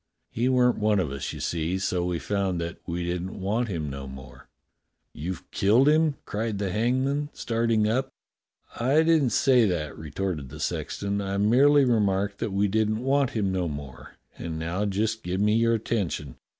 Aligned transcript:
He 0.31 0.49
weren't 0.49 0.79
one 0.79 0.99
of 0.99 1.11
us, 1.11 1.31
you 1.31 1.39
see, 1.39 1.77
so 1.77 2.03
we 2.03 2.17
found 2.17 2.59
that 2.59 2.77
we 2.87 3.03
didn't 3.05 3.39
want 3.39 3.67
him 3.67 3.87
no 3.87 4.07
more."" 4.07 4.49
You've 5.13 5.51
killed 5.51 5.87
him?" 5.87 6.15
cried 6.25 6.57
the 6.57 6.71
hangman, 6.71 7.29
starting 7.33 7.87
up. 7.87 8.11
A 8.79 8.83
YOUNG 8.83 8.87
RECRUIT 8.87 8.97
169 8.97 8.97
"I 8.97 9.03
didn't 9.19 9.33
say 9.33 9.65
that," 9.71 9.95
retorted 9.99 10.49
the 10.49 10.59
sexton. 10.59 11.21
"I 11.21 11.37
merely 11.37 11.85
remarked 11.85 12.39
that 12.39 12.51
we 12.51 12.67
didn't 12.67 13.03
want 13.03 13.29
him 13.37 13.51
no 13.51 13.67
more. 13.67 14.15
And 14.39 14.57
now 14.57 14.85
just 14.85 15.21
give 15.21 15.39
me 15.39 15.53
your 15.53 15.75
attention. 15.75 16.37